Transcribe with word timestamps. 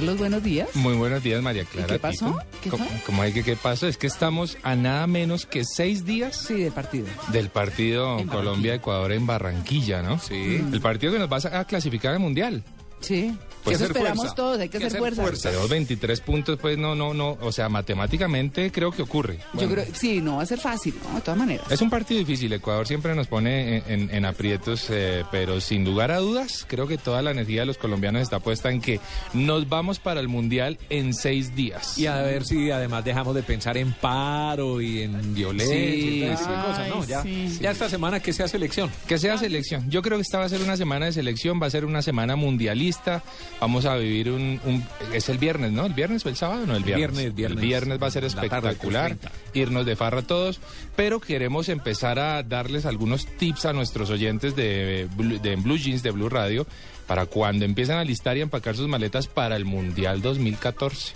Carlos, 0.00 0.16
buenos 0.16 0.42
días. 0.42 0.74
Muy 0.76 0.94
buenos 0.94 1.22
días, 1.22 1.42
María 1.42 1.66
Clara. 1.66 1.86
qué 1.86 1.98
pasó? 1.98 2.34
¿Qué 2.62 2.70
¿Cómo, 2.70 3.20
hay 3.20 3.34
que 3.34 3.44
qué 3.44 3.54
pasó? 3.54 3.86
Es 3.86 3.98
que 3.98 4.06
estamos 4.06 4.56
a 4.62 4.74
nada 4.74 5.06
menos 5.06 5.44
que 5.44 5.62
seis 5.62 6.06
días 6.06 6.34
Sí, 6.36 6.54
del 6.54 6.72
partido. 6.72 7.04
del 7.30 7.50
partido 7.50 8.16
Colombia-Ecuador 8.26 9.12
en 9.12 9.26
Barranquilla, 9.26 10.00
¿no? 10.00 10.18
Sí. 10.18 10.64
El 10.72 10.80
partido 10.80 11.12
que 11.12 11.18
nos 11.18 11.30
va 11.30 11.60
a 11.60 11.64
clasificar 11.66 12.14
al 12.14 12.18
Mundial. 12.18 12.64
Sí. 13.00 13.32
Pues 13.62 13.76
Eso 13.76 13.84
hacer 13.84 13.96
esperamos 13.98 14.18
fuerza. 14.24 14.34
todos, 14.36 14.58
hay 14.58 14.68
que, 14.70 14.78
hacer, 14.78 15.14
fuerza. 15.14 15.50
Tenemos 15.50 15.68
23 15.68 16.20
puntos, 16.22 16.58
pues 16.58 16.78
no, 16.78 16.94
no, 16.94 17.12
no. 17.12 17.36
O 17.42 17.52
sea, 17.52 17.68
matemáticamente 17.68 18.72
creo 18.72 18.90
que 18.90 19.02
ocurre. 19.02 19.38
Yo 19.52 19.68
creo, 19.68 19.84
sí, 19.92 20.22
no 20.22 20.36
va 20.38 20.44
a 20.44 20.46
ser 20.46 20.58
fácil, 20.58 20.94
¿no? 21.06 21.16
De 21.16 21.20
todas 21.20 21.36
maneras. 21.38 21.70
Es 21.70 21.82
un 21.82 21.90
partido 21.90 22.18
difícil. 22.20 22.50
Ecuador 22.54 22.86
siempre 22.86 23.14
nos 23.14 23.26
pone 23.26 23.76
en, 23.76 23.82
en- 23.86 24.14
en 24.14 24.24
aprietos, 24.24 24.86
eh, 24.88 25.24
pero 25.30 25.60
sin 25.60 25.84
lugar 25.84 26.10
a 26.10 26.16
dudas, 26.20 26.64
creo 26.66 26.86
que 26.86 26.96
toda 26.96 27.20
la 27.20 27.32
energía 27.32 27.60
de 27.60 27.66
los 27.66 27.76
colombianos 27.76 28.22
está 28.22 28.40
puesta 28.40 28.70
en 28.70 28.80
que 28.80 28.98
nos 29.34 29.68
vamos 29.68 29.98
para 29.98 30.20
el 30.20 30.28
Mundial 30.28 30.78
en 30.88 31.12
seis 31.12 31.54
días. 31.54 31.98
Y 31.98 32.06
a 32.06 32.16
ver 32.22 32.46
si 32.46 32.70
además 32.70 33.04
dejamos 33.04 33.34
de 33.34 33.42
pensar 33.42 33.76
en 33.76 33.92
paro 33.92 34.80
y 34.80 35.02
en 35.02 35.34
violencia 35.34 35.76
y 35.76 36.20
todas 36.22 36.40
esas 36.40 36.46
sí. 36.56 36.62
cosas, 36.66 36.88
¿no? 36.88 37.04
Ya, 37.04 37.22
sí. 37.22 37.58
ya 37.60 37.70
esta 37.72 37.90
semana 37.90 38.20
que 38.20 38.32
sea 38.32 38.48
selección. 38.48 38.90
Que 39.06 39.18
sea 39.18 39.36
selección. 39.36 39.90
Yo 39.90 40.00
creo 40.00 40.16
que 40.16 40.22
esta 40.22 40.38
va 40.38 40.46
a 40.46 40.48
ser 40.48 40.62
una 40.62 40.78
semana 40.78 41.04
de 41.06 41.12
selección, 41.12 41.60
va 41.62 41.66
a 41.66 41.70
ser 41.70 41.84
una 41.84 42.00
semana 42.00 42.36
mundialista. 42.36 42.89
Vamos 43.60 43.84
a 43.86 43.96
vivir 43.96 44.30
un, 44.30 44.60
un- 44.64 44.84
es 45.12 45.28
el 45.28 45.38
viernes, 45.38 45.72
¿no? 45.72 45.86
El 45.86 45.94
viernes 45.94 46.24
o 46.26 46.28
el 46.28 46.36
sábado, 46.36 46.66
no 46.66 46.76
el 46.76 46.82
viernes. 46.84 47.10
Viernes, 47.12 47.34
viernes. 47.34 47.58
El 47.62 47.66
viernes 47.66 48.02
va 48.02 48.06
a 48.06 48.10
ser 48.10 48.22
tarde, 48.30 48.44
espectacular. 48.46 49.10
el 49.12 49.18
30. 49.18 49.38
irnos 49.54 49.86
de 49.86 49.96
farra 49.96 50.22
todos, 50.22 50.60
pero 50.96 51.20
queremos 51.20 51.68
empezar 51.68 52.18
a 52.18 52.42
darles 52.42 52.86
algunos 52.86 53.26
tips 53.26 53.66
a 53.66 53.72
nuestros 53.72 54.10
oyentes 54.10 54.56
de, 54.56 55.08
de 55.42 55.56
Blue 55.56 55.76
Jeans 55.76 56.02
de 56.02 56.10
Blue 56.10 56.28
Radio 56.28 56.66
para 57.06 57.26
cuando 57.26 57.64
empiecen 57.64 57.96
a 57.96 58.04
listar 58.04 58.36
y 58.36 58.40
empacar 58.40 58.76
sus 58.76 58.86
maletas 58.88 59.26
para 59.26 59.56
el 59.56 59.64
Mundial 59.64 60.22
2014. 60.22 61.12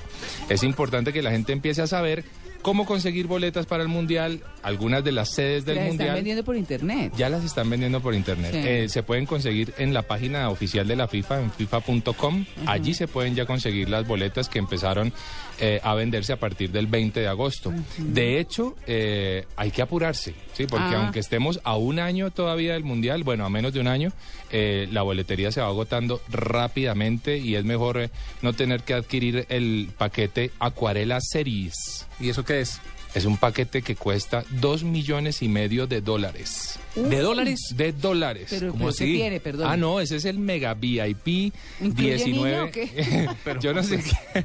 Es 0.49 0.63
importante 0.65 1.13
que 1.13 1.23
la 1.23 1.31
gente 1.31 1.53
empiece 1.53 1.83
a 1.83 1.87
saber 1.87 2.25
cómo 2.65 2.87
conseguir 2.87 3.27
boletas 3.27 3.67
para 3.67 3.83
el 3.83 3.91
Mundial, 3.91 4.41
algunas 4.63 5.05
de 5.05 5.13
las 5.13 5.35
sedes 5.35 5.67
del 5.67 5.75
Las 5.77 5.85
están 5.85 5.97
Mundial. 5.99 6.15
vendiendo 6.17 6.45
por 6.45 6.57
internet. 6.57 7.13
Ya 7.15 7.29
las 7.29 7.45
están 7.45 7.69
vendiendo 7.69 8.01
por 8.01 8.15
internet. 8.15 8.53
Sí. 8.53 8.59
Eh, 8.65 8.89
se 8.89 9.03
pueden 9.03 9.27
conseguir 9.27 9.75
en 9.77 9.93
la 9.93 10.01
página 10.01 10.49
oficial 10.49 10.89
de 10.89 10.97
la 10.97 11.07
FIFA, 11.07 11.43
en 11.43 11.51
fifa.com. 11.53 12.47
Allí 12.65 12.95
se 12.95 13.07
pueden 13.07 13.35
ya 13.35 13.45
conseguir 13.45 13.91
las 13.91 14.07
boletas 14.09 14.49
que 14.49 14.59
empezaron 14.59 15.13
eh, 15.61 15.79
a 15.85 15.95
venderse 15.95 16.33
a 16.33 16.39
partir 16.39 16.71
del 16.73 16.87
20 16.87 17.21
de 17.21 17.29
agosto. 17.29 17.71
De 17.99 18.41
hecho, 18.41 18.75
eh, 18.87 19.45
hay 19.57 19.71
que 19.71 19.83
apurarse, 19.83 20.35
¿sí? 20.55 20.67
porque 20.67 20.87
Ah. 20.87 21.03
aunque 21.05 21.21
estemos 21.21 21.61
a 21.65 21.77
un 21.77 21.99
año 21.99 22.31
todavía 22.31 22.73
del 22.73 22.83
Mundial, 22.85 23.25
bueno, 23.25 23.45
a 23.45 23.51
menos 23.51 23.75
de 23.75 23.81
un 23.81 23.89
año, 23.89 24.11
eh, 24.51 24.89
la 24.91 25.03
boletería 25.03 25.53
se 25.53 25.61
va 25.61 25.67
agotando 25.67 26.23
rápidamente 26.31 27.37
y 27.39 27.57
es 27.57 27.65
mejor 27.65 28.01
eh, 28.01 28.11
no 28.43 28.53
tener 28.55 28.83
que 28.83 28.95
adquirir 28.95 29.45
el 29.51 29.91
paquete 29.99 30.51
Acuarela 30.59 31.19
Series. 31.21 32.07
¿Y 32.21 32.29
eso 32.31 32.45
qué 32.45 32.54
es? 32.61 32.81
Es 33.15 33.27
un 33.27 33.37
paquete 33.37 33.83
que 33.83 33.95
cuesta 33.95 34.45
dos 34.51 34.83
millones 34.83 35.41
y 35.41 35.49
medio 35.49 35.87
de 35.87 36.01
dólares. 36.01 36.81
¿De 36.97 37.21
dólares? 37.21 37.61
De 37.77 37.93
dólares. 37.93 38.49
Pero, 38.51 38.73
¿Cómo 38.73 38.87
pero 38.87 38.97
¿qué 38.97 39.05
así? 39.05 39.15
tiene? 39.15 39.41
Perdón. 39.41 39.69
Ah, 39.71 39.77
no, 39.77 40.01
ese 40.01 40.17
es 40.17 40.25
el 40.25 40.41
Mega 40.41 40.75
VIP 40.75 41.55
¿Incluye 41.81 42.17
19. 42.17 42.33
niño 42.33 42.65
o 42.65 42.71
qué? 42.73 43.29
Yo 43.61 43.73
no 43.73 43.85
sé 43.85 44.03
qué. 44.03 44.45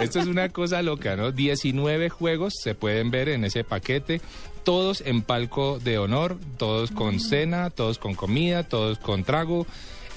Esto 0.00 0.20
es 0.20 0.26
una 0.26 0.50
cosa 0.50 0.82
loca, 0.82 1.16
¿no? 1.16 1.32
19 1.32 2.10
juegos 2.10 2.52
se 2.62 2.74
pueden 2.74 3.10
ver 3.10 3.30
en 3.30 3.44
ese 3.44 3.64
paquete. 3.64 4.20
Todos 4.64 5.02
en 5.06 5.22
palco 5.22 5.78
de 5.78 5.96
honor, 5.96 6.38
todos 6.58 6.90
con 6.90 7.20
cena, 7.20 7.70
todos 7.70 7.98
con 7.98 8.14
comida, 8.14 8.64
todos 8.64 8.98
con 8.98 9.24
trago. 9.24 9.66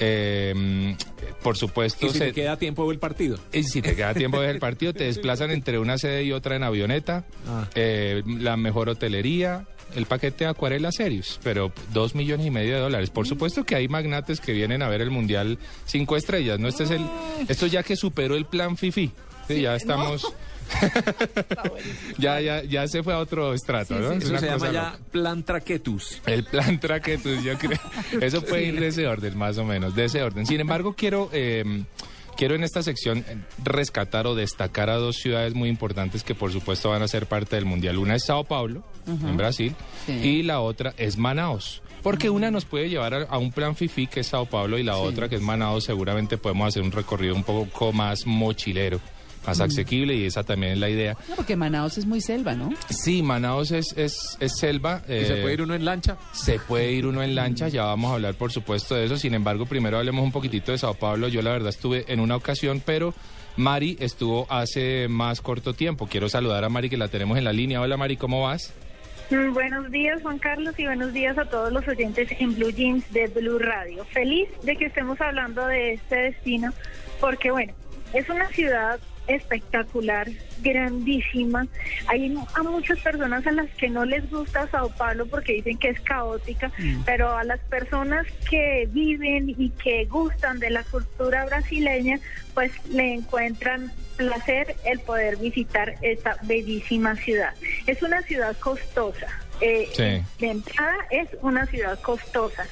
Eh, 0.06 0.96
por 1.42 1.58
supuesto, 1.58 2.06
¿Y 2.06 2.10
si 2.10 2.18
se- 2.18 2.26
te 2.26 2.34
queda 2.34 2.58
tiempo 2.58 2.92
el 2.92 3.00
partido? 3.00 3.38
y 3.54 3.64
si 3.64 3.82
te 3.82 3.96
queda 3.96 4.14
tiempo 4.14 4.40
de 4.40 4.48
ver 4.48 4.56
el 4.56 4.60
partido, 4.62 4.94
te 4.94 5.04
desplazan 5.06 5.52
entre 5.52 5.80
una 5.80 5.98
sede 5.98 6.24
y 6.24 6.32
otra 6.34 6.56
en 6.56 6.64
avioneta, 6.64 7.26
Ah. 7.48 7.68
eh, 7.76 8.22
la 8.26 8.58
mejor 8.58 8.90
hotelería, 8.90 9.66
el 9.96 10.06
paquete 10.06 10.44
de 10.46 10.50
Acuarela 10.50 10.92
Serious, 10.92 11.40
pero 11.44 11.72
dos 11.94 12.16
millones 12.16 12.46
y 12.48 12.52
medio 12.52 12.76
de 12.76 12.82
dólares. 12.82 13.10
Por 13.12 13.28
supuesto 13.28 13.64
que 13.64 13.76
hay 13.76 13.88
magnates 13.88 14.40
que 14.42 14.52
vienen 14.52 14.82
a 14.82 14.90
ver 14.90 15.02
el 15.02 15.12
Mundial 15.12 15.58
cinco 15.86 16.18
estrellas, 16.18 16.60
¿no? 16.60 16.68
Este 16.68 16.84
es 16.84 16.92
el, 16.92 17.02
esto 17.48 17.68
ya 17.68 17.84
que 17.84 17.96
superó 17.96 18.36
el 18.36 18.46
plan 18.46 18.76
FIFI. 18.76 19.12
Sí, 19.48 19.62
ya 19.62 19.76
estamos... 19.76 20.26
ya, 22.18 22.40
ya, 22.42 22.64
ya 22.64 22.88
se 22.88 23.04
fue 23.04 23.14
a 23.14 23.20
otro 23.20 23.54
estrato, 23.54 23.98
¿no? 24.00 24.12
Es 24.14 24.24
Eso 24.24 24.38
se 24.38 24.46
llama 24.48 24.72
ya 24.72 24.84
loca. 24.92 25.00
plan 25.12 25.44
traquetus. 25.44 26.22
El 26.26 26.44
plan 26.44 26.80
traquetus, 26.80 27.44
yo 27.44 27.58
creo. 27.58 27.80
Eso 28.22 28.42
puede 28.42 28.64
ir 28.66 28.80
de 28.80 28.88
ese 28.88 29.08
orden, 29.08 29.38
más 29.38 29.58
o 29.58 29.66
menos, 29.66 29.96
de 29.96 30.06
ese 30.06 30.22
orden. 30.22 30.46
Sin 30.46 30.60
embargo, 30.60 30.94
quiero, 30.94 31.30
eh, 31.34 31.84
quiero 32.38 32.56
en 32.56 32.64
esta 32.64 32.84
sección 32.84 33.24
rescatar 33.64 34.28
o 34.28 34.36
destacar 34.36 34.90
a 34.90 34.96
dos 34.96 35.18
ciudades 35.18 35.54
muy 35.54 35.70
importantes 35.70 36.24
que, 36.24 36.36
por 36.36 36.52
supuesto, 36.52 36.90
van 36.90 37.02
a 37.02 37.08
ser 37.08 37.26
parte 37.26 37.56
del 37.56 37.66
Mundial. 37.66 37.98
Una 37.98 38.16
es 38.16 38.26
Sao 38.26 38.44
Paulo, 38.44 38.84
en 39.08 39.38
Brasil, 39.38 39.76
Sí. 40.06 40.12
y 40.14 40.44
la 40.44 40.60
otra 40.62 40.94
es 40.98 41.18
Manaos. 41.18 41.82
Porque 42.04 42.30
una 42.30 42.52
nos 42.52 42.66
puede 42.66 42.90
llevar 42.90 43.14
a, 43.14 43.22
a 43.24 43.38
un 43.38 43.54
plan 43.54 43.78
FIFI, 43.78 44.08
que 44.08 44.20
es 44.22 44.28
Sao 44.28 44.46
Paulo, 44.46 44.78
y 44.78 44.84
la 44.84 44.98
otra, 44.98 45.30
que 45.30 45.36
es 45.36 45.42
Manaos, 45.42 45.86
seguramente 45.86 46.38
podemos 46.38 46.68
hacer 46.68 46.84
un 46.84 46.92
recorrido 46.92 47.34
un 47.34 47.46
poco 47.46 47.94
más 47.94 48.26
mochilero, 48.26 49.00
más 49.46 49.60
asequible, 49.60 50.16
y 50.16 50.26
esa 50.26 50.44
también 50.44 50.74
es 50.74 50.80
la 50.80 50.90
idea. 50.90 51.18
No, 51.30 51.36
porque 51.36 51.56
Manaos 51.56 51.98
es 51.98 52.06
muy 52.06 52.22
selva, 52.22 52.54
¿no? 52.56 52.70
Sí, 52.90 53.22
Manaos 53.24 53.72
es, 53.72 53.94
es, 53.98 54.38
es 54.40 54.58
selva. 54.58 55.02
¿Y 55.06 55.26
se 55.26 55.40
eh, 55.40 55.42
puede 55.42 55.54
ir 55.54 55.62
uno 55.62 55.76
en 55.76 55.86
lancha? 55.86 56.18
se 56.32 56.60
puede 56.60 56.92
ir 56.92 57.06
uno 57.06 57.22
en 57.24 57.36
lancha, 57.36 57.68
ya 57.68 57.84
vamos 57.84 58.12
a 58.12 58.16
hablar 58.16 58.36
por 58.36 58.52
supuesto 58.52 58.96
de 58.96 59.06
eso. 59.06 59.18
Sin 59.18 59.34
embargo, 59.34 59.66
primero 59.66 59.98
hablemos 59.98 60.24
un 60.24 60.32
poquitito 60.32 60.72
de 60.72 60.78
Sao 60.78 60.94
Paulo. 60.94 61.28
Yo 61.28 61.42
la 61.42 61.52
verdad 61.52 61.70
estuve 61.70 62.06
en 62.08 62.20
una 62.20 62.36
ocasión, 62.36 62.82
pero 62.86 63.14
Mari 63.58 63.98
estuvo 64.00 64.48
hace 64.50 65.08
más 65.10 65.42
corto 65.42 65.74
tiempo. 65.74 66.08
Quiero 66.08 66.30
saludar 66.30 66.64
a 66.64 66.70
Mari 66.70 66.90
que 66.90 66.98
la 66.98 67.08
tenemos 67.08 67.38
en 67.38 67.44
la 67.44 67.54
línea. 67.54 67.82
Hola 67.82 67.98
Mari, 67.98 68.18
¿cómo 68.18 68.44
vas? 68.44 68.74
Mm, 69.30 69.54
Buenos 69.54 69.90
días, 69.92 70.22
Juan 70.22 70.40
Carlos, 70.40 70.74
y 70.78 70.86
buenos 70.86 71.14
días 71.14 71.38
a 71.38 71.46
todos 71.46 71.72
los 71.72 71.88
oyentes 71.88 72.30
en 72.40 72.56
Blue 72.56 72.72
Jeans 72.72 73.04
de 73.12 73.28
Blue 73.28 73.60
Radio. 73.60 74.06
Feliz 74.06 74.50
de 74.64 74.76
que 74.76 74.86
estemos 74.86 75.20
hablando 75.22 75.66
de 75.68 75.94
este 75.94 76.16
destino, 76.16 76.72
porque 77.20 77.52
bueno, 77.52 77.74
es 78.14 78.28
una 78.30 78.48
ciudad 78.50 79.00
espectacular, 79.28 80.30
grandísima. 80.62 81.68
Hay 82.08 82.36
a 82.56 82.64
muchas 82.64 83.00
personas 83.00 83.46
a 83.48 83.52
las 83.52 83.70
que 83.72 83.90
no 83.90 84.06
les 84.06 84.30
gusta 84.30 84.68
Sao 84.70 84.90
Paulo 84.90 85.26
porque 85.26 85.54
dicen 85.54 85.78
que 85.78 85.90
es 85.90 86.02
caótica, 86.02 86.72
pero 87.06 87.36
a 87.36 87.44
las 87.44 87.60
personas 87.62 88.26
que 88.50 88.88
viven 88.92 89.50
y 89.50 89.70
que 89.72 90.06
gustan 90.06 90.60
de 90.60 90.70
la 90.70 90.84
cultura 90.84 91.46
brasileña, 91.46 92.20
pues 92.54 92.72
le 92.90 93.14
encuentran 93.14 93.92
placer 94.16 94.76
el 94.86 95.00
poder 95.00 95.38
visitar 95.38 95.96
esta 96.02 96.38
bellísima 96.44 97.16
ciudad. 97.16 97.54
Es 97.88 98.02
una 98.04 98.22
ciudad 98.22 98.56
costosa, 98.58 99.28
eh, 99.62 99.90
Sí. 99.96 100.42
de 100.46 100.52
entrada 100.52 100.96
es 101.12 101.30
una 101.42 101.66
ciudad 101.68 102.00
costosa. 102.02 102.66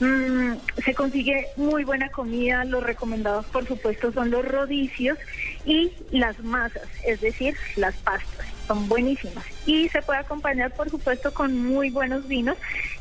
Mm, 0.00 0.54
se 0.84 0.94
consigue 0.94 1.46
muy 1.56 1.84
buena 1.84 2.08
comida, 2.10 2.64
los 2.64 2.82
recomendados 2.82 3.46
por 3.46 3.66
supuesto 3.66 4.12
son 4.12 4.30
los 4.30 4.44
rodicios 4.44 5.18
y 5.64 5.92
las 6.10 6.38
masas, 6.40 6.88
es 7.04 7.20
decir, 7.20 7.54
las 7.76 7.94
pastas. 7.96 8.46
Son 8.70 8.88
buenísimas. 8.88 9.44
Y 9.66 9.88
se 9.88 10.00
puede 10.00 10.20
acompañar, 10.20 10.72
por 10.72 10.88
supuesto, 10.88 11.34
con 11.34 11.66
muy 11.66 11.90
buenos 11.90 12.28
vinos 12.28 12.56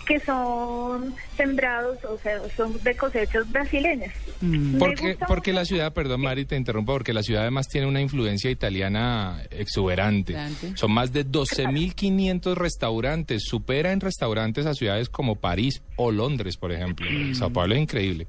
que 0.07 0.19
son 0.19 1.13
sembrados, 1.37 2.03
o 2.05 2.17
sea, 2.17 2.39
son 2.57 2.81
de 2.81 2.97
cosechas 2.97 3.47
brasileñas. 3.51 4.11
Porque, 4.79 5.09
gusta 5.09 5.27
porque 5.27 5.53
la 5.53 5.65
ciudad, 5.65 5.93
perdón 5.93 6.21
Mari, 6.21 6.45
te 6.45 6.55
interrumpo, 6.55 6.93
porque 6.93 7.13
la 7.13 7.21
ciudad 7.21 7.43
además 7.43 7.67
tiene 7.67 7.85
una 7.85 8.01
influencia 8.01 8.49
italiana 8.49 9.43
exuberante. 9.51 10.33
Exuberante. 10.33 10.75
Son 10.75 10.91
más 10.91 11.13
de 11.13 11.23
12.500 11.23 12.55
restaurantes, 12.55 13.43
supera 13.43 13.91
en 13.91 13.99
restaurantes 13.99 14.65
a 14.65 14.73
ciudades 14.73 15.07
como 15.07 15.35
París 15.35 15.83
o 15.97 16.09
Londres, 16.09 16.57
por 16.57 16.71
ejemplo. 16.71 17.05
Sao 17.35 17.51
Paulo 17.51 17.75
es 17.75 17.81
increíble. 17.81 18.25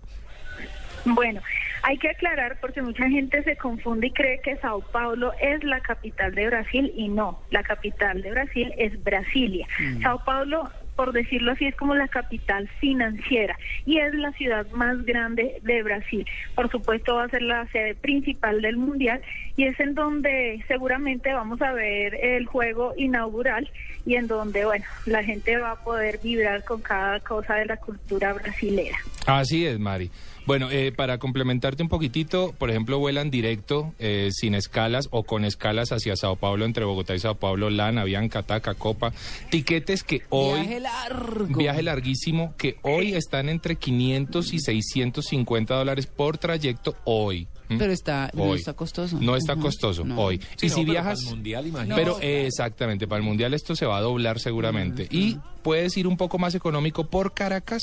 Bueno, 1.07 1.41
hay 1.83 1.99
que 1.99 2.11
aclarar 2.11 2.59
porque 2.61 2.83
mucha 2.83 3.09
gente 3.09 3.43
se 3.43 3.57
confunde 3.57 4.09
y 4.09 4.13
cree 4.13 4.41
que 4.41 4.57
Sao 4.57 4.81
Paulo 4.81 5.33
es 5.41 5.63
la 5.65 5.81
capital 5.81 6.35
de 6.35 6.47
Brasil 6.47 6.93
y 6.97 7.09
no, 7.09 7.41
la 7.51 7.63
capital 7.63 8.23
de 8.23 8.31
Brasil 8.31 8.73
es 8.77 9.03
Brasilia. 9.03 9.67
Sao 10.03 10.23
Paulo, 10.25 10.69
por 10.97 11.13
decirlo 11.13 11.53
así, 11.53 11.67
es 11.67 11.75
como 11.77 11.95
la 11.95 12.09
capital 12.09 12.69
financiera 12.81 13.57
y 13.87 13.99
es 13.99 14.15
la 14.15 14.33
ciudad 14.33 14.67
más 14.73 15.05
grande 15.05 15.61
de 15.63 15.83
Brasil. 15.83 16.27
Por 16.55 16.71
supuesto 16.71 17.17
va 17.17 17.25
a 17.25 17.29
ser 17.29 17.43
la 17.43 17.67
sede 17.69 17.95
principal 17.95 18.61
del 18.61 18.77
Mundial 18.77 19.23
y 19.57 19.65
es 19.65 19.79
en 19.81 19.95
donde 19.95 20.63
seguramente 20.69 21.33
vamos 21.33 21.63
a 21.63 21.73
ver 21.73 22.15
el 22.15 22.47
juego 22.47 22.93
inaugural 22.97 23.71
y 24.07 24.17
en 24.17 24.27
donde, 24.27 24.65
bueno, 24.65 24.85
la 25.07 25.23
gente 25.23 25.57
va 25.57 25.73
a 25.73 25.85
poder 25.85 26.19
vibrar 26.23 26.65
con 26.65 26.81
cada 26.81 27.21
cosa 27.21 27.55
de 27.55 27.67
la 27.67 27.77
cultura 27.77 28.33
brasilera. 28.33 28.99
Así 29.27 29.67
es, 29.67 29.79
Mari. 29.79 30.11
Bueno, 30.51 30.69
eh, 30.73 30.91
para 30.91 31.19
complementarte 31.19 31.81
un 31.81 31.89
poquitito, 31.89 32.53
por 32.59 32.71
ejemplo, 32.71 32.99
vuelan 32.99 33.31
directo, 33.31 33.95
eh, 34.01 34.31
sin 34.33 34.57
escalas 34.57 35.07
o 35.13 35.23
con 35.23 35.45
escalas 35.45 35.93
hacia 35.93 36.17
Sao 36.17 36.35
Paulo, 36.35 36.65
entre 36.65 36.85
Bogotá 36.85 37.15
y 37.15 37.21
Sao 37.21 37.37
Paulo, 37.37 37.71
Lana, 37.71 38.03
Bianca, 38.03 38.43
Taca, 38.43 38.75
Copa. 38.75 39.13
Tiquetes 39.49 40.03
que 40.03 40.23
hoy... 40.29 40.63
Viaje 40.63 40.81
largo. 40.81 41.57
Viaje 41.57 41.85
larguísimo 41.85 42.57
que 42.59 42.79
hoy 42.83 43.15
están 43.15 43.49
entre 43.49 43.77
500 43.77 44.53
y 44.53 44.59
650 44.59 45.73
dólares 45.73 46.09
por 46.09 46.37
trayecto 46.37 46.97
hoy. 47.05 47.47
Pero 47.79 47.93
está, 47.93 48.31
no 48.35 48.55
está 48.55 48.73
costoso. 48.75 49.19
No 49.21 49.37
está 49.37 49.57
costoso 49.57 50.05
No. 50.05 50.21
hoy. 50.21 50.41
Sí, 50.57 50.67
y 50.67 50.69
no, 50.69 50.75
si 50.75 50.81
pero 50.83 50.93
viajas... 50.93 51.19
para 51.21 51.31
el 51.31 51.37
mundial, 51.37 51.67
imagínate. 51.67 52.01
Pero 52.01 52.15
No, 52.17 52.23
eh, 52.23 52.47
exactamente, 52.47 53.07
para 53.07 53.19
el 53.21 53.25
mundial 53.25 53.55
esto 53.55 53.77
se 53.77 53.87
va 53.87 53.99
a 53.99 54.01
doblar 54.01 54.41
seguramente. 54.41 55.07
Y 55.11 55.39
puedes 55.63 55.97
ir 55.97 56.07
un 56.07 56.17
poco 56.17 56.39
más 56.39 56.55
económico 56.55 57.05
por 57.09 57.33
Caracas, 57.35 57.83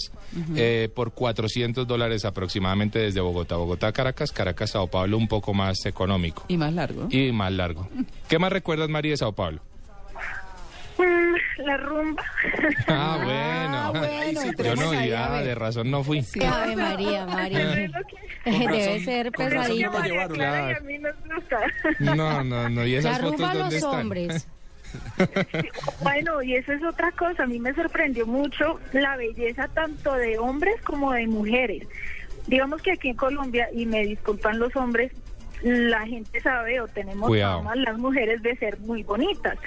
eh, 0.56 0.90
por 0.94 1.14
400 1.14 1.88
dólares 1.88 2.26
aproximadamente 2.26 3.00
desde 3.00 3.22
Bogotá. 3.22 3.56
Bogotá, 3.56 3.92
Caracas, 3.92 4.32
Caracas, 4.32 4.72
Sao 4.72 4.88
Paulo, 4.88 5.18
un 5.18 5.28
poco 5.28 5.54
más 5.54 5.86
económico. 5.86 6.44
Y 6.48 6.58
más 6.58 6.74
largo. 6.74 7.08
Y 7.10 7.32
más 7.32 7.52
largo. 7.52 7.88
¿Qué 8.28 8.40
más 8.40 8.52
recuerdas, 8.52 8.90
María, 8.90 9.12
de 9.12 9.18
Sao 9.18 9.34
Paulo? 9.34 9.62
La 11.58 11.78
rumba. 11.78 12.24
Ah, 12.88 13.20
bueno. 13.24 13.92
bueno, 13.94 14.52
Yo 14.64 14.76
no, 14.76 14.92
ahí, 14.92 15.12
a 15.12 15.28
ya, 15.28 15.30
ver. 15.30 15.46
de 15.46 15.56
razón 15.56 15.92
no 15.92 16.04
fui. 16.04 16.22
Sí. 16.24 16.44
Ave 16.44 16.76
María, 16.76 17.26
María. 17.26 17.70
Debe 18.46 19.00
ser 19.04 19.32
razón 19.32 19.50
pesadita. 19.50 19.90
no. 22.00 22.16
No, 22.16 22.44
no, 22.44 22.70
no. 22.70 22.86
¿Y 22.86 22.94
La 22.94 23.00
esas 23.00 23.22
rumba 23.22 23.38
fotos 23.38 23.50
a 23.50 23.54
dónde 23.58 23.64
los 23.64 23.74
están? 23.76 24.00
hombres. 24.02 24.48
Bueno, 26.02 26.42
y 26.42 26.56
eso 26.56 26.72
es 26.72 26.84
otra 26.84 27.12
cosa. 27.12 27.44
A 27.44 27.48
mí 27.48 27.60
me 27.60 27.74
sorprendió 27.74 28.26
mucho 28.26 28.80
la 28.94 29.18
belleza 29.18 29.68
tanto 29.74 30.14
de 30.14 30.38
hombres 30.38 30.82
como 30.84 31.12
de 31.12 31.28
mujeres. 31.28 31.86
Digamos 32.48 32.82
que 32.82 32.94
aquí 32.94 33.10
en 33.10 33.16
Colombia, 33.18 33.68
y 33.74 33.86
me 33.86 34.04
disculpan 34.06 34.58
los 34.60 34.74
hombres, 34.78 35.12
la 35.64 36.06
gente 36.06 36.40
sabe 36.42 36.80
o 36.80 36.88
tenemos 36.88 37.32
las 37.36 37.98
mujeres 37.98 38.42
de 38.44 38.56
ser 38.58 38.80
muy 38.80 39.04
bonitas. 39.04 39.58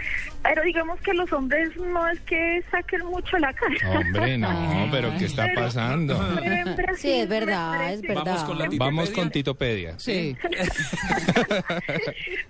Pero 0.42 0.62
digamos 0.62 1.00
que 1.00 1.12
los 1.12 1.32
hombres 1.32 1.76
no 1.76 2.08
es 2.08 2.20
que 2.20 2.62
saquen 2.70 3.04
mucho 3.06 3.38
la 3.38 3.52
cara. 3.52 3.74
Hombre, 4.00 4.38
no, 4.38 4.88
pero 4.90 5.12
¿qué 5.18 5.24
está 5.26 5.44
Pero- 5.46 5.62
pasando? 5.62 6.18
Pero 6.40 6.52
en 6.70 6.76
Brasil 6.76 6.96
Sí, 6.98 7.20
es 7.20 7.28
verdad, 7.28 7.92
es 7.92 8.02
verdad. 8.02 8.24
Vamos 8.24 8.44
con 8.44 8.58
la 8.58 8.68
Vamos 8.72 9.10
con 9.10 9.30
Titopedia. 9.30 9.98
Sí. 9.98 10.36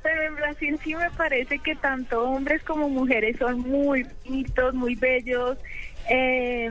Pero 0.03 0.23
en 0.23 0.35
Brasil 0.37 0.79
sí 0.83 0.95
me 0.95 1.11
parece 1.11 1.59
que 1.59 1.75
tanto 1.77 2.23
hombres 2.29 2.63
como 2.63 2.89
mujeres 2.89 3.37
son 3.39 3.61
muy 3.61 4.07
bonitos, 4.25 4.75
muy 4.75 4.95
bellos. 4.95 5.57
Eh, 6.09 6.71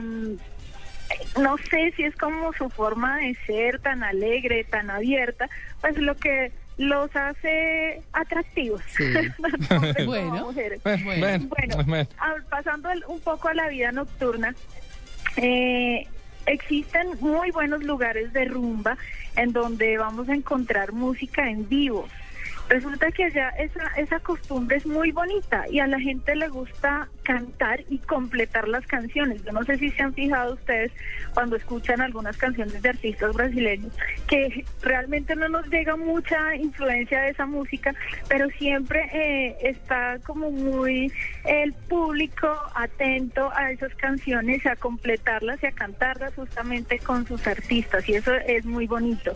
no 1.40 1.56
sé 1.58 1.92
si 1.96 2.04
es 2.04 2.14
como 2.16 2.52
su 2.52 2.68
forma 2.70 3.18
de 3.18 3.34
ser 3.46 3.80
tan 3.80 4.02
alegre, 4.04 4.64
tan 4.64 4.90
abierta, 4.90 5.48
pues 5.80 5.96
lo 5.98 6.16
que 6.16 6.52
los 6.80 7.14
hace 7.14 8.00
atractivos. 8.14 8.80
Sí. 8.96 9.04
hombres 9.70 10.06
Bueno. 10.06 10.46
mujeres. 10.46 10.82
Bueno, 10.82 11.04
Bueno, 11.48 11.84
bueno. 11.86 12.08
pasando 12.48 12.88
al- 12.88 13.04
un 13.06 13.20
poco 13.20 13.48
a 13.48 13.54
la 13.54 13.68
vida 13.68 13.92
nocturna, 13.92 14.54
eh, 15.36 16.06
existen 16.46 17.08
muy 17.20 17.50
buenos 17.50 17.82
lugares 17.84 18.32
de 18.32 18.46
rumba 18.46 18.96
en 19.36 19.52
donde 19.52 19.98
vamos 19.98 20.28
a 20.30 20.34
encontrar 20.34 20.92
música 20.92 21.48
en 21.50 21.68
vivo. 21.68 22.08
Resulta 22.70 23.10
que 23.10 23.24
allá 23.24 23.48
esa, 23.58 23.84
esa 23.96 24.20
costumbre 24.20 24.76
es 24.76 24.86
muy 24.86 25.10
bonita 25.10 25.64
y 25.68 25.80
a 25.80 25.88
la 25.88 25.98
gente 25.98 26.36
le 26.36 26.48
gusta 26.48 27.08
cantar 27.24 27.82
y 27.88 27.98
completar 27.98 28.68
las 28.68 28.86
canciones. 28.86 29.44
Yo 29.44 29.50
no 29.50 29.64
sé 29.64 29.76
si 29.76 29.90
se 29.90 30.04
han 30.04 30.14
fijado 30.14 30.54
ustedes 30.54 30.92
cuando 31.34 31.56
escuchan 31.56 32.00
algunas 32.00 32.36
canciones 32.36 32.80
de 32.80 32.88
artistas 32.88 33.34
brasileños 33.34 33.92
que 34.28 34.64
realmente 34.82 35.34
no 35.34 35.48
nos 35.48 35.66
llega 35.68 35.96
mucha 35.96 36.54
influencia 36.54 37.22
de 37.22 37.30
esa 37.30 37.44
música, 37.44 37.92
pero 38.28 38.48
siempre 38.50 39.10
eh, 39.12 39.56
está 39.62 40.20
como 40.24 40.52
muy 40.52 41.12
el 41.46 41.72
público 41.72 42.48
atento 42.76 43.50
a 43.56 43.72
esas 43.72 43.92
canciones, 43.96 44.64
a 44.64 44.76
completarlas 44.76 45.60
y 45.64 45.66
a 45.66 45.72
cantarlas 45.72 46.32
justamente 46.34 47.00
con 47.00 47.26
sus 47.26 47.44
artistas 47.48 48.08
y 48.08 48.14
eso 48.14 48.32
es 48.46 48.64
muy 48.64 48.86
bonito. 48.86 49.32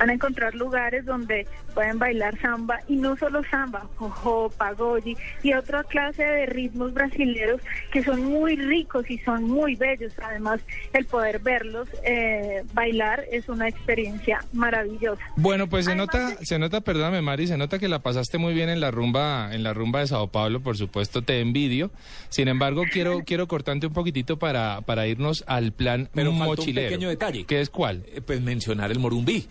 Van 0.00 0.10
a 0.10 0.14
encontrar 0.14 0.56
lugares 0.56 1.04
donde 1.04 1.46
pueden 1.74 2.00
bailar 2.00 2.36
samba 2.40 2.71
y 2.88 2.96
no 2.96 3.16
solo 3.16 3.42
samba, 3.50 3.86
jojo, 3.96 4.50
pagoyi 4.56 5.16
y 5.42 5.52
otra 5.54 5.84
clase 5.84 6.22
de 6.24 6.46
ritmos 6.46 6.92
brasileños 6.92 7.60
que 7.92 8.02
son 8.02 8.24
muy 8.24 8.56
ricos 8.56 9.10
y 9.10 9.18
son 9.18 9.44
muy 9.44 9.74
bellos. 9.76 10.12
Además, 10.22 10.60
el 10.92 11.04
poder 11.06 11.38
verlos 11.40 11.88
eh, 12.04 12.62
bailar 12.74 13.24
es 13.30 13.48
una 13.48 13.68
experiencia 13.68 14.44
maravillosa. 14.52 15.22
Bueno, 15.36 15.68
pues 15.68 15.84
se 15.84 15.92
Además 15.92 16.08
nota, 16.14 16.44
se 16.44 16.58
nota, 16.58 16.80
perdóname 16.80 17.22
Mari, 17.22 17.46
se 17.46 17.56
nota 17.56 17.78
que 17.78 17.88
la 17.88 18.00
pasaste 18.00 18.38
muy 18.38 18.54
bien 18.54 18.68
en 18.68 18.80
la 18.80 18.90
rumba, 18.90 19.54
en 19.54 19.62
la 19.62 19.72
rumba 19.74 20.00
de 20.00 20.06
Sao 20.08 20.28
Paulo, 20.28 20.60
por 20.60 20.76
supuesto, 20.76 21.22
te 21.22 21.40
envidio. 21.40 21.90
Sin 22.28 22.48
embargo, 22.48 22.82
quiero, 22.90 23.20
quiero 23.26 23.48
cortarte 23.48 23.86
un 23.86 23.92
poquitito 23.92 24.38
para, 24.38 24.80
para 24.82 25.06
irnos 25.06 25.44
al 25.46 25.72
plan 25.72 26.08
Pero 26.14 26.30
faltó 26.30 26.42
un 26.42 26.46
mochilero. 26.56 26.88
pequeño 26.88 27.08
detalle. 27.08 27.44
¿Qué 27.44 27.60
es 27.60 27.70
cuál? 27.70 28.04
Eh, 28.14 28.20
Pues 28.20 28.40
mencionar 28.40 28.90
el 28.90 28.98
Morumbí. 28.98 29.46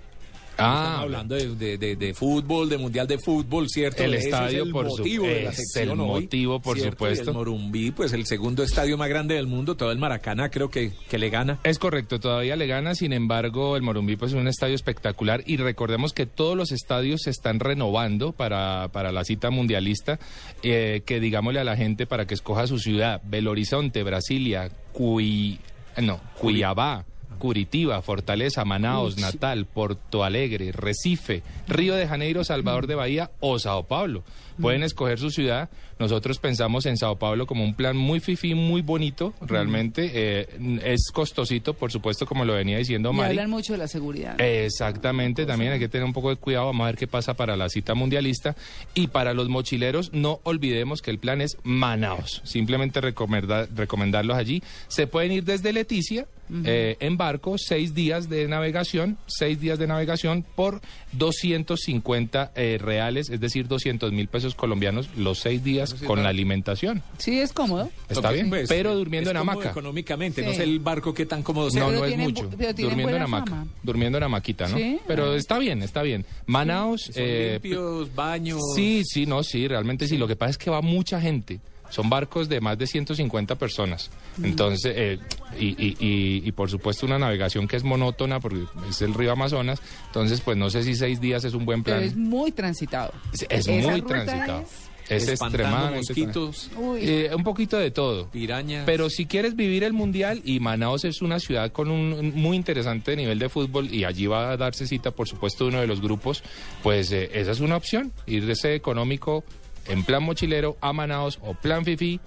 Estamos 0.62 0.88
Ah, 0.88 1.02
hablando 1.02 1.36
de, 1.36 1.56
de- 1.56 1.78
de- 1.78 1.96
de 1.96 2.14
fútbol, 2.14 2.70
de 2.70 2.78
mundial 2.78 3.08
de 3.08 3.18
fútbol, 3.18 3.68
¿cierto? 3.70 4.04
El 4.04 4.14
Ese 4.14 4.26
estadio, 4.30 4.62
es 4.62 4.66
el 4.68 4.72
por 4.72 4.90
su- 4.90 4.98
motivo 4.98 5.26
de 5.26 5.44
la 5.44 5.50
es 5.50 5.56
sección 5.58 5.90
el 5.90 6.00
hoy, 6.00 6.24
motivo, 6.24 6.60
por 6.62 6.78
¿cierto? 6.78 6.92
supuesto. 6.96 7.26
Y 7.26 7.28
el 7.30 7.34
Morumbí, 7.34 7.92
pues 7.92 8.14
el 8.14 8.26
segundo 8.26 8.64
estadio 8.64 8.98
más 8.98 9.10
grande 9.10 9.36
del 9.36 9.48
mundo, 9.48 9.76
todo 9.76 9.92
el 9.92 9.98
Maracaná 9.98 10.50
creo 10.50 10.70
que, 10.70 10.92
que 11.10 11.18
le 11.18 11.30
gana. 11.30 11.60
Es 11.64 11.80
correcto, 11.80 12.20
todavía 12.20 12.56
le 12.56 12.68
gana, 12.68 12.96
sin 12.96 13.14
embargo, 13.14 13.76
el 13.76 13.82
Morumbí 13.82 14.16
pues, 14.16 14.32
es 14.34 14.38
un 14.38 14.48
estadio 14.48 14.76
espectacular 14.76 15.44
y 15.46 15.58
recordemos 15.58 16.14
que 16.14 16.26
todos 16.26 16.56
los 16.58 16.72
estadios 16.72 17.22
se 17.24 17.30
están 17.32 17.60
renovando 17.60 18.32
para, 18.32 18.90
para 18.92 19.12
la 19.12 19.24
cita 19.24 19.50
mundialista, 19.50 20.20
eh, 20.64 21.02
que 21.06 21.20
digámosle 21.20 21.60
a 21.60 21.64
la 21.64 21.76
gente 21.76 22.06
para 22.06 22.26
que 22.28 22.34
escoja 22.34 22.68
su 22.68 22.78
ciudad, 22.80 23.22
Belo 23.26 23.52
Horizonte, 23.52 24.04
Brasilia, 24.04 24.70
Cui, 24.94 25.60
no, 26.02 26.20
Cuiabá. 26.38 27.06
Curitiba, 27.40 28.02
Fortaleza, 28.02 28.66
Manaos, 28.66 29.18
Natal, 29.18 29.66
Porto 29.66 30.24
Alegre, 30.24 30.72
Recife, 30.72 31.44
Río 31.68 31.96
de 31.96 32.08
Janeiro, 32.08 32.44
Salvador 32.44 32.88
de 32.88 32.96
Bahía 32.96 33.32
o 33.40 33.60
Sao 33.60 33.84
Paulo. 33.88 34.24
Pueden 34.62 34.84
escoger 34.84 35.18
su 35.18 35.32
ciudad. 35.32 35.70
Nosotros 35.98 36.38
pensamos 36.38 36.86
en 36.86 36.98
Sao 36.98 37.18
Paulo 37.18 37.48
como 37.48 37.64
un 37.64 37.74
plan 37.74 37.98
muy 37.98 38.20
fifí, 38.20 38.54
muy 38.54 38.82
bonito, 38.82 39.34
realmente. 39.42 40.12
Eh, 40.14 40.48
es 40.84 41.10
costosito, 41.12 41.74
por 41.74 41.92
supuesto, 41.92 42.28
como 42.28 42.46
lo 42.46 42.54
venía 42.54 42.78
diciendo 42.78 43.12
Y 43.12 43.16
Mari. 43.16 43.30
hablan 43.32 43.50
mucho 43.50 43.74
de 43.74 43.80
la 43.80 43.88
seguridad. 43.88 44.40
Exactamente, 44.40 45.46
también 45.46 45.72
hay 45.72 45.80
que 45.80 45.90
tener 45.90 46.06
un 46.06 46.14
poco 46.14 46.30
de 46.30 46.36
cuidado, 46.36 46.68
vamos 46.68 46.84
a 46.84 46.88
ver 46.88 46.98
qué 46.98 47.08
pasa 47.08 47.34
para 47.34 47.58
la 47.58 47.70
cita 47.70 47.96
mundialista. 47.96 48.56
Y 48.94 49.08
para 49.08 49.34
los 49.34 49.50
mochileros, 49.50 50.14
no 50.14 50.40
olvidemos 50.44 51.02
que 51.02 51.10
el 51.12 51.18
plan 51.18 51.42
es 51.42 51.58
Manaos, 51.64 52.42
simplemente 52.44 53.02
recomendar, 53.02 53.68
recomendarlos 53.76 54.38
allí. 54.38 54.62
Se 54.90 55.08
pueden 55.08 55.32
ir 55.32 55.44
desde 55.44 55.74
Leticia 55.74 56.28
eh, 56.66 56.98
en 57.00 57.18
barco, 57.18 57.58
seis 57.58 57.94
días 57.94 58.30
de 58.30 58.48
navegación, 58.48 59.18
seis 59.28 59.60
días 59.60 59.80
de 59.80 59.88
navegación 59.88 60.46
por 60.56 60.82
250 61.14 62.52
eh, 62.56 62.78
reales, 62.82 63.30
es 63.30 63.40
decir, 63.40 63.68
200 63.68 64.12
mil 64.12 64.28
pesos 64.28 64.56
colombianos 64.56 65.10
los 65.16 65.40
seis 65.40 65.64
días 65.64 65.94
con 65.94 66.24
la 66.24 66.30
alimentación. 66.30 67.02
Sí, 67.18 67.40
es 67.40 67.54
cómodo. 67.54 67.90
Está 68.10 68.32
bien, 68.32 68.50
pues, 68.50 68.68
pero 68.68 68.92
eh, 68.92 68.96
durmiendo 68.96 69.30
es 69.30 69.36
en 69.36 69.38
hamaca. 69.38 69.70
Económicamente, 69.72 70.42
no 70.42 70.54
sé 70.54 70.64
el 70.64 70.80
barco 70.80 71.14
qué 71.14 71.26
tan 71.26 71.44
cómodo 71.44 71.70
sea. 71.70 71.84
No, 71.84 71.92
no 71.92 72.06
es 72.06 72.18
mucho. 72.18 72.50
Durmiendo 72.78 73.16
en 73.16 73.22
hamaca. 73.22 73.52
fama. 73.52 73.68
Durmiendo 73.84 74.18
en 74.18 74.24
hamaquita, 74.26 74.68
¿no? 74.68 74.78
Sí, 74.78 75.00
Pero 75.08 75.32
ah. 75.32 75.36
está 75.36 75.58
bien, 75.60 75.82
está 75.84 76.02
bien. 76.02 76.26
Manaos. 76.46 77.04
Son 77.04 77.14
eh, 77.18 77.60
limpios, 77.62 78.14
baños. 78.14 78.62
Sí, 78.76 79.04
sí, 79.06 79.26
no, 79.26 79.44
sí, 79.44 79.68
realmente 79.68 80.08
sí. 80.08 80.18
Lo 80.18 80.28
que 80.28 80.36
pasa 80.36 80.52
es 80.52 80.58
que 80.58 80.70
va 80.70 80.82
mucha 80.82 81.20
gente. 81.20 81.60
Son 81.92 82.10
barcos 82.10 82.50
de 82.50 82.60
más 82.60 82.78
de 82.80 82.88
150 82.88 83.56
personas. 83.60 84.10
Mm. 84.38 84.46
Entonces, 84.46 84.94
eh, 84.96 85.20
y, 85.60 85.68
y, 85.68 85.98
y, 86.00 86.42
y 86.48 86.52
por 86.54 86.70
supuesto 86.72 87.06
una 87.06 87.20
navegación 87.20 87.68
que 87.68 87.76
es 87.76 87.84
monótona 87.84 88.40
porque 88.40 88.64
es 88.90 89.02
el 89.04 89.14
río 89.14 89.32
Amazonas. 89.34 89.80
Entonces, 90.08 90.42
pues 90.42 90.58
no 90.58 90.70
sé 90.72 90.84
si 90.84 90.96
seis 90.96 91.22
días 91.22 91.44
es 91.44 91.54
un 91.54 91.66
buen 91.66 91.84
Pero 91.84 91.98
plan. 91.98 92.08
es 92.10 92.16
muy 92.18 92.52
transitado. 92.52 93.14
Es, 93.50 93.68
muy 93.68 94.02
transitado. 94.02 94.62
es- 94.62 95.24
Es, 95.24 95.28
extremadamente 95.28 95.98
mosquitos, 96.08 96.70
eh, 97.00 97.30
un 97.36 97.44
poquito 97.44 97.78
de 97.78 97.92
todo. 97.92 98.30
pirañas. 98.30 98.84
Pero 98.86 99.10
si 99.10 99.26
quieres 99.26 99.58
vivir 99.58 99.84
el 99.84 99.92
mundial, 99.92 100.42
y 100.46 100.62
Manaos 100.62 101.04
es 101.04 101.22
una 101.22 101.38
ciudad 101.40 101.74
con 101.74 101.92
un, 101.92 102.14
un 102.14 102.34
muy 102.36 102.56
interesante 102.56 103.18
nivel 103.18 103.38
de 103.38 103.50
fútbol, 103.50 103.94
y 103.94 104.06
allí 104.06 104.28
va 104.28 104.52
a 104.52 104.56
darse 104.58 104.88
cita, 104.88 105.12
por 105.12 105.28
supuesto, 105.28 105.66
uno 105.68 105.82
de 105.82 105.88
los 105.88 106.00
grupos, 106.00 106.44
pues 106.82 107.12
eh, 107.12 107.30
esa 107.34 107.52
es 107.52 107.60
una 107.60 107.76
opción, 107.76 108.14
irse 108.26 108.74
económico 108.74 109.44
en 109.88 110.04
plan 110.04 110.24
mochilero 110.24 110.78
a 110.82 110.94
Manaos 110.94 111.40
o 111.42 111.54
plan 111.54 111.86
FIFI 111.86 112.20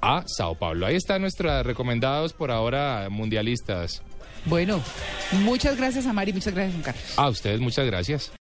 a 0.00 0.24
Sao 0.26 0.54
Paulo. 0.56 0.86
Ahí 0.86 0.96
están 0.96 1.22
nuestras 1.22 1.64
recomendados 1.64 2.32
por 2.32 2.50
ahora 2.50 3.08
mundialistas. 3.10 4.02
Bueno, 4.44 4.82
muchas 5.44 5.76
gracias 5.76 6.06
a 6.06 6.12
Mari, 6.12 6.32
muchas 6.32 6.52
gracias, 6.52 6.74
Juan 6.74 6.82
Carlos. 6.82 7.18
A 7.18 7.28
ustedes 7.28 7.60
muchas 7.60 7.86
gracias. 7.86 8.32